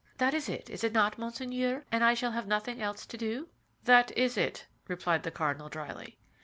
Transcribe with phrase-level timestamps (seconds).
[0.17, 3.49] That is it, is it not, monseigneur, and I shall have nothing else to do?"
[3.83, 6.17] "That is it," replied the cardinal, dryly.